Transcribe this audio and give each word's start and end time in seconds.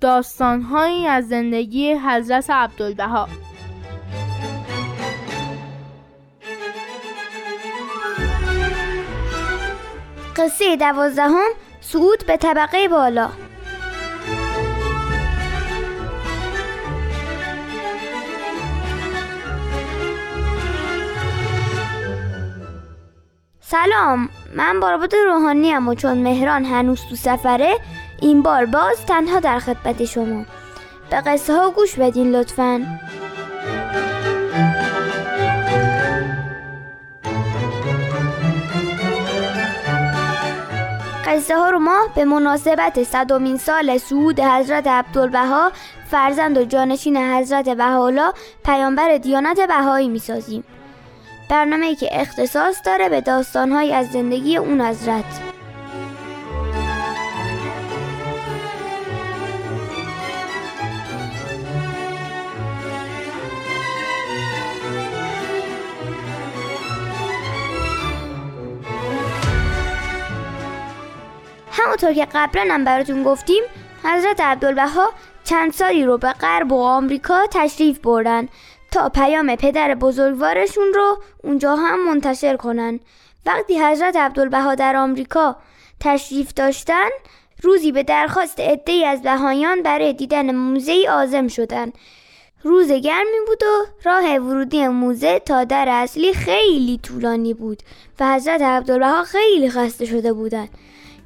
داستانهایی 0.00 1.06
از 1.06 1.28
زندگی 1.28 1.92
حضرت 1.92 2.50
عبدالبها. 2.50 3.28
قصه 10.36 10.76
دوازدهم 10.76 11.50
صعود 11.80 12.26
به 12.26 12.36
طبقه 12.36 12.88
بالا. 12.88 13.30
سلام 23.60 24.28
من 24.54 24.80
بارباد 24.80 25.14
روحانی 25.14 25.74
و 25.74 25.94
چون 25.94 26.18
مهران 26.18 26.64
هنوز 26.64 27.00
تو 27.10 27.16
سفره 27.16 27.74
این 28.20 28.42
بار 28.42 28.66
باز 28.66 29.06
تنها 29.06 29.40
در 29.40 29.58
خدمت 29.58 30.04
شما. 30.04 30.44
به 31.10 31.20
قصه 31.20 31.54
ها 31.54 31.70
گوش 31.70 31.98
بدین 31.98 32.36
لطفا. 32.36 32.86
قصه 41.26 41.56
ها 41.56 41.70
رو 41.70 41.78
ما 41.78 41.98
به 42.14 42.24
مناسبت 42.24 43.02
صدومین 43.02 43.56
سال 43.56 43.98
سعود 43.98 44.40
حضرت 44.40 44.86
عبدالبها 44.86 45.72
فرزند 46.10 46.58
و 46.58 46.64
جانشین 46.64 47.16
حضرت 47.16 47.68
بهاءالله 47.68 48.32
پیامبر 48.64 49.18
دیانت 49.18 49.60
بهایی 49.60 50.08
می‌سازیم. 50.08 50.64
برنامه 51.50 51.94
که 51.94 52.08
اختصاص 52.12 52.76
داره 52.84 53.08
به 53.08 53.20
داستانهایی 53.20 53.92
از 53.92 54.10
زندگی 54.10 54.56
اون 54.56 54.80
حضرت. 54.80 55.57
همونطور 71.78 72.12
که 72.12 72.26
قبلا 72.34 72.74
هم 72.74 72.84
براتون 72.84 73.22
گفتیم 73.22 73.62
حضرت 74.04 74.40
عبدالبها 74.40 75.12
چند 75.44 75.72
سالی 75.72 76.04
رو 76.04 76.18
به 76.18 76.32
غرب 76.32 76.72
و 76.72 76.82
آمریکا 76.82 77.46
تشریف 77.50 77.98
بردن 77.98 78.48
تا 78.90 79.08
پیام 79.08 79.56
پدر 79.56 79.94
بزرگوارشون 79.94 80.92
رو 80.94 81.18
اونجا 81.44 81.76
هم 81.76 82.08
منتشر 82.08 82.56
کنن. 82.56 83.00
وقتی 83.46 83.82
حضرت 83.84 84.16
عبدالبها 84.16 84.74
در 84.74 84.96
آمریکا 84.96 85.56
تشریف 86.00 86.52
داشتن 86.54 87.08
روزی 87.62 87.92
به 87.92 88.02
درخواست 88.02 88.60
عدهای 88.60 89.04
از 89.04 89.22
بهایان 89.22 89.82
برای 89.82 90.12
دیدن 90.12 90.54
موزه 90.54 91.06
آزم 91.10 91.48
شدن. 91.48 91.92
روز 92.62 92.92
گرمی 92.92 93.40
بود 93.46 93.62
و 93.62 93.86
راه 94.04 94.38
ورودی 94.38 94.88
موزه 94.88 95.38
تا 95.38 95.64
در 95.64 95.88
اصلی 95.88 96.32
خیلی 96.32 97.00
طولانی 97.02 97.54
بود 97.54 97.82
و 98.20 98.34
حضرت 98.34 98.62
عبدالبها 98.62 99.24
خیلی 99.24 99.70
خسته 99.70 100.04
شده 100.04 100.32
بودند 100.32 100.68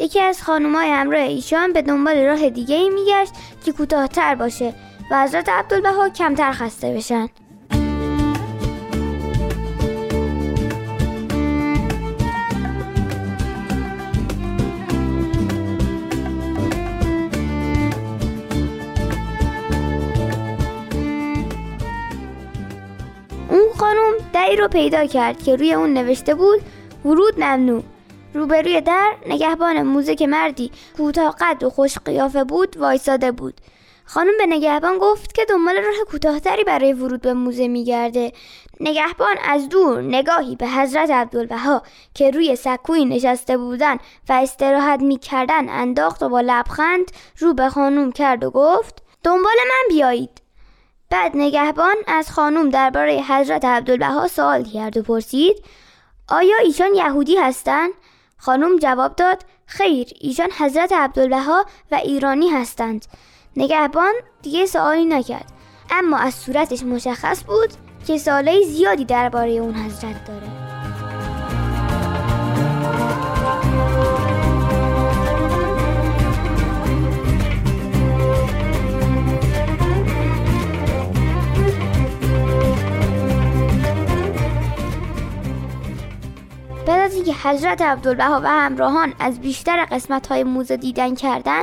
یکی 0.00 0.20
از 0.20 0.42
خانمای 0.42 0.88
همراه 0.88 1.22
ایشان 1.22 1.72
به 1.72 1.82
دنبال 1.82 2.18
راه 2.18 2.50
دیگه 2.50 2.76
ای 2.76 2.90
میگشت 2.90 3.32
که 3.64 3.72
کوتاهتر 3.72 4.34
باشه 4.34 4.74
و 5.10 5.22
حضرت 5.22 5.48
عبدالبها 5.48 6.08
کمتر 6.08 6.52
خسته 6.52 6.94
بشن. 6.94 7.28
اون 23.48 23.68
خانم 23.78 24.12
دری 24.32 24.56
رو 24.56 24.68
پیدا 24.68 25.06
کرد 25.06 25.42
که 25.42 25.56
روی 25.56 25.74
اون 25.74 25.94
نوشته 25.94 26.34
بود 26.34 26.60
ورود 27.04 27.34
ممنوع. 27.36 27.82
روبروی 28.34 28.80
در 28.80 29.14
نگهبان 29.26 29.82
موزه 29.82 30.14
که 30.14 30.26
مردی 30.26 30.70
کوتاه 30.96 31.36
قد 31.40 31.64
و 31.64 31.70
خوش 31.70 31.98
قیافه 31.98 32.44
بود 32.44 32.76
وایساده 32.76 33.32
بود. 33.32 33.54
خانم 34.04 34.32
به 34.38 34.46
نگهبان 34.46 34.98
گفت 34.98 35.34
که 35.34 35.44
دنبال 35.44 35.76
راه 35.76 36.04
کوتاهتری 36.10 36.64
برای 36.64 36.92
ورود 36.92 37.20
به 37.20 37.34
موزه 37.34 37.68
میگرده. 37.68 38.32
نگهبان 38.80 39.36
از 39.44 39.68
دور 39.68 40.02
نگاهی 40.02 40.56
به 40.56 40.68
حضرت 40.68 41.10
عبدالبها 41.10 41.82
که 42.14 42.30
روی 42.30 42.56
سکوی 42.56 43.04
نشسته 43.04 43.56
بودن 43.56 43.96
و 44.28 44.32
استراحت 44.32 45.00
می‌کردن 45.00 45.68
انداخت 45.68 46.22
و 46.22 46.28
با 46.28 46.40
لبخند 46.40 47.10
رو 47.38 47.54
به 47.54 47.68
خانم 47.68 48.12
کرد 48.12 48.44
و 48.44 48.50
گفت 48.50 49.02
دنبال 49.24 49.56
من 49.64 49.94
بیایید. 49.94 50.42
بعد 51.10 51.32
نگهبان 51.34 51.96
از 52.06 52.30
خانم 52.30 52.70
درباره 52.70 53.22
حضرت 53.28 53.64
عبدالبها 53.64 54.28
سوال 54.28 54.64
کرد 54.64 54.96
و 54.96 55.02
پرسید 55.02 55.64
آیا 56.28 56.56
ایشان 56.64 56.94
یهودی 56.94 57.36
هستند؟ 57.36 57.90
خانم 58.40 58.78
جواب 58.78 59.16
داد 59.16 59.44
خیر 59.66 60.08
ایشان 60.20 60.48
حضرت 60.58 60.92
عبدالبها 60.92 61.64
و 61.92 61.94
ایرانی 61.94 62.48
هستند. 62.48 63.06
نگهبان 63.56 64.12
دیگه 64.42 64.66
سوالی 64.66 65.04
نکرد 65.04 65.52
اما 65.90 66.16
از 66.16 66.34
صورتش 66.34 66.82
مشخص 66.82 67.44
بود 67.44 67.70
که 68.06 68.18
سالهای 68.18 68.64
زیادی 68.64 69.04
درباره 69.04 69.50
اون 69.50 69.74
حضرت 69.74 70.24
داره. 70.24 70.69
حضرت 87.42 87.82
عبدالبها 87.82 88.40
و 88.44 88.46
همراهان 88.46 89.14
از 89.18 89.40
بیشتر 89.40 89.84
قسمت 89.84 90.26
های 90.26 90.44
موزه 90.44 90.76
دیدن 90.76 91.14
کردن 91.14 91.62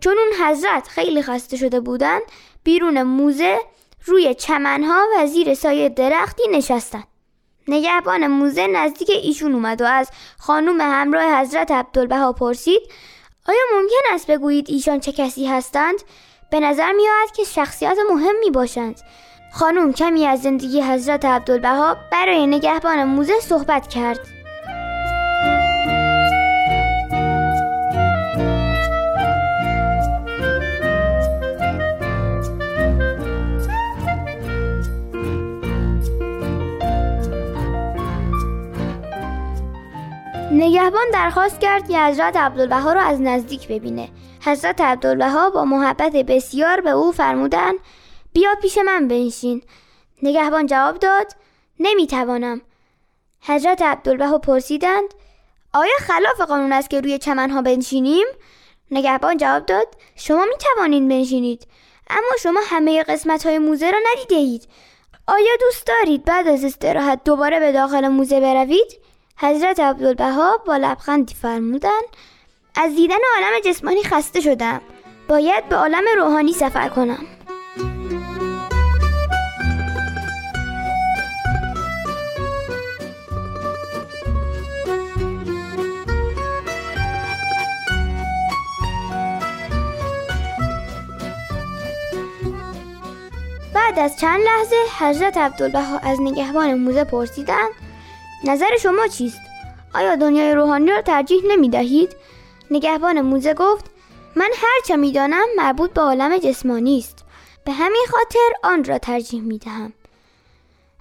چون 0.00 0.16
اون 0.18 0.46
حضرت 0.46 0.88
خیلی 0.88 1.22
خسته 1.22 1.56
شده 1.56 1.80
بودن 1.80 2.18
بیرون 2.64 3.02
موزه 3.02 3.58
روی 4.04 4.34
چمنها 4.34 5.04
و 5.16 5.26
زیر 5.26 5.54
سایه 5.54 5.88
درختی 5.88 6.42
نشستن. 6.52 7.04
نگهبان 7.68 8.26
موزه 8.26 8.66
نزدیک 8.66 9.10
ایشون 9.10 9.52
اومد 9.52 9.82
و 9.82 9.84
از 9.84 10.10
خانوم 10.38 10.80
همراه 10.80 11.40
حضرت 11.40 11.70
عبدالبها 11.70 12.32
پرسید 12.32 12.80
آیا 13.48 13.60
ممکن 13.74 14.14
است 14.14 14.26
بگویید 14.26 14.66
ایشان 14.68 15.00
چه 15.00 15.12
کسی 15.12 15.46
هستند؟ 15.46 15.96
به 16.50 16.60
نظر 16.60 16.92
می 16.92 17.02
آید 17.02 17.32
که 17.36 17.44
شخصیت 17.44 17.96
مهمی 18.10 18.50
باشند. 18.50 19.00
خانوم 19.52 19.92
کمی 19.92 20.26
از 20.26 20.42
زندگی 20.42 20.82
حضرت 20.82 21.24
عبدالبها 21.24 21.96
برای 22.12 22.46
نگهبان 22.46 23.04
موزه 23.04 23.40
صحبت 23.40 23.88
کرد. 23.88 24.37
نگهبان 40.58 41.10
درخواست 41.12 41.60
کرد 41.60 41.88
که 41.88 41.98
حضرت 41.98 42.36
عبدالبها 42.36 42.92
را 42.92 43.02
از 43.02 43.20
نزدیک 43.20 43.68
ببینه. 43.68 44.08
حضرت 44.44 44.80
عبدالبها 44.80 45.50
با 45.50 45.64
محبت 45.64 46.12
بسیار 46.12 46.80
به 46.80 46.90
او 46.90 47.12
فرمودن 47.12 47.72
بیا 48.32 48.54
پیش 48.62 48.78
من 48.78 49.08
بنشین. 49.08 49.62
نگهبان 50.22 50.66
جواب 50.66 50.98
داد 50.98 51.32
نمی‌توانم. 51.80 52.60
حضرت 53.40 53.82
عبدالبها 53.82 54.38
پرسیدند 54.38 55.14
آیا 55.74 55.96
خلاف 56.00 56.40
قانون 56.40 56.72
است 56.72 56.90
که 56.90 57.00
روی 57.00 57.18
چمنها 57.18 57.62
بنشینیم؟ 57.62 58.26
نگهبان 58.90 59.36
جواب 59.36 59.66
داد 59.66 59.86
شما 60.16 60.44
می 60.44 60.54
توانید 60.60 61.08
بنشینید 61.08 61.66
اما 62.10 62.36
شما 62.42 62.60
همه 62.64 63.02
قسمت 63.02 63.46
های 63.46 63.58
موزه 63.58 63.90
را 63.90 63.98
ندیده 64.12 64.34
اید 64.34 64.68
آیا 65.26 65.56
دوست 65.60 65.86
دارید 65.86 66.24
بعد 66.24 66.48
از 66.48 66.64
استراحت 66.64 67.24
دوباره 67.24 67.60
به 67.60 67.72
داخل 67.72 68.08
موزه 68.08 68.40
بروید؟ 68.40 69.07
حضرت 69.40 69.80
عبدالبها 69.80 70.56
با 70.66 70.76
لبخندی 70.76 71.34
فرمودند 71.34 72.04
از 72.76 72.94
دیدن 72.94 73.16
عالم 73.34 73.60
جسمانی 73.64 74.02
خسته 74.02 74.40
شدم. 74.40 74.80
باید 75.28 75.68
به 75.68 75.76
عالم 75.76 76.04
روحانی 76.16 76.52
سفر 76.52 76.88
کنم. 76.88 77.26
بعد 93.74 93.98
از 93.98 94.18
چند 94.18 94.40
لحظه 94.40 94.76
حضرت 94.98 95.36
عبدالبها 95.36 95.98
از 95.98 96.20
نگهبان 96.20 96.74
موزه 96.74 97.04
پرسیدند 97.04 97.87
نظر 98.44 98.76
شما 98.82 99.06
چیست؟ 99.06 99.40
آیا 99.94 100.16
دنیای 100.16 100.54
روحانی 100.54 100.90
را 100.90 101.02
ترجیح 101.02 101.42
نمی 101.48 101.68
دهید؟ 101.68 102.16
نگهبان 102.70 103.20
موزه 103.20 103.54
گفت 103.54 103.84
من 104.36 104.50
هر 104.56 104.80
چه 104.86 104.96
می 104.96 105.12
دانم 105.12 105.46
مربوط 105.56 105.92
به 105.92 106.00
عالم 106.00 106.38
جسمانی 106.38 106.98
است 106.98 107.24
به 107.64 107.72
همین 107.72 108.06
خاطر 108.10 108.48
آن 108.62 108.84
را 108.84 108.98
ترجیح 108.98 109.42
می 109.42 109.58
دهم 109.58 109.92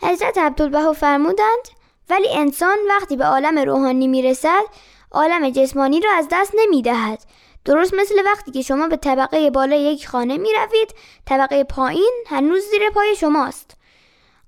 حضرت 0.01 0.37
عبدالبها 0.37 0.93
فرمودند 0.93 1.67
ولی 2.09 2.27
انسان 2.29 2.77
وقتی 2.89 3.17
به 3.17 3.25
عالم 3.25 3.59
روحانی 3.59 4.07
می 4.07 4.21
رسد 4.21 4.63
عالم 5.11 5.49
جسمانی 5.49 6.01
را 6.01 6.11
از 6.11 6.27
دست 6.31 6.53
نمی 6.57 6.81
دهد 6.81 7.23
درست 7.65 7.93
مثل 7.93 8.15
وقتی 8.25 8.51
که 8.51 8.61
شما 8.61 8.87
به 8.87 8.97
طبقه 8.97 9.49
بالای 9.49 9.81
یک 9.81 10.07
خانه 10.07 10.37
می 10.37 10.49
روید 10.53 10.95
طبقه 11.25 11.63
پایین 11.63 12.23
هنوز 12.27 12.63
زیر 12.71 12.89
پای 12.89 13.15
شماست 13.15 13.76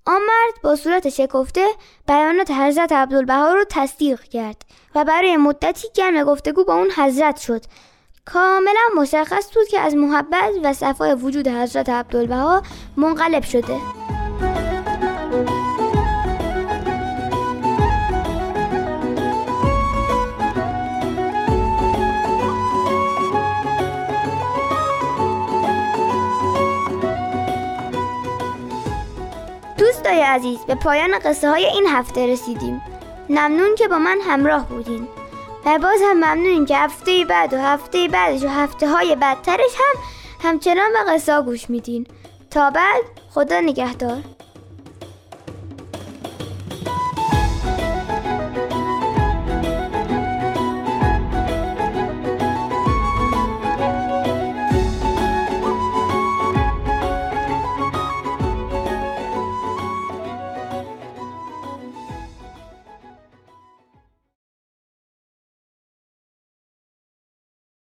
آن 0.06 0.22
مرد 0.22 0.62
با 0.64 0.76
صورت 0.76 1.10
شکفته 1.10 1.68
بیانات 2.08 2.52
حضرت 2.52 2.92
عبدالبها 2.92 3.54
رو 3.54 3.64
تصدیق 3.70 4.22
کرد 4.22 4.66
و 4.96 5.04
برای 5.04 5.38
مدتی 5.38 5.88
گرم 5.94 6.24
گفتگو 6.24 6.64
با 6.64 6.74
اون 6.74 6.92
حضرت 6.92 7.38
شد. 7.38 7.62
کاملا 8.26 8.82
مشخص 8.98 9.54
بود 9.54 9.68
که 9.68 9.80
از 9.80 9.96
محبت 9.96 10.52
و 10.64 10.74
صفای 10.74 11.14
وجود 11.14 11.48
حضرت 11.48 11.90
عبدالبها 11.90 12.64
منقلب 12.98 13.44
شده. 13.44 13.78
دوستای 29.80 30.22
عزیز 30.22 30.60
به 30.68 30.76
پایان 30.76 31.20
قصه 31.20 31.50
های 31.50 31.66
این 31.66 31.88
هفته 31.88 32.28
رسیدیم. 32.28 32.82
ممنون 33.30 33.76
که 33.76 33.88
با 33.88 33.98
من 33.98 34.18
همراه 34.22 34.68
بودین. 34.70 35.08
و 35.66 35.80
باز 35.80 36.00
هم 36.02 36.18
ممنونیم 36.18 36.66
که 36.66 36.78
هفته 36.78 37.26
بعد 37.26 37.54
و 37.54 37.58
هفته 37.58 38.08
بعدش 38.08 38.44
و 38.44 38.48
هفته 38.48 38.90
های 38.90 39.16
بعدترش 39.16 39.72
هم 39.76 40.02
همچنان 40.50 40.90
به 40.94 41.12
قصه 41.14 41.42
گوش 41.42 41.70
میدین. 41.70 42.08
تا 42.52 42.70
بعد 42.70 43.02
خدا 43.30 43.60
نگهدار. 43.60 44.22